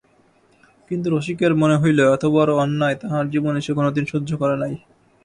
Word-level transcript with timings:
কিন্তু 0.91 1.07
রসিকের 1.09 1.51
মনে 1.55 1.75
হইল 1.81 1.99
এতবড়ো 2.15 2.53
অন্যায় 2.55 2.97
তাহার 3.01 3.25
জীবনে 3.29 3.59
সে 3.61 3.71
কোনোদিন 3.77 4.05
সহ্য 4.11 4.29
করে 4.41 4.55
নাই। 4.63 4.73